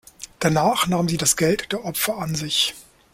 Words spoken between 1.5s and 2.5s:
der Opfer an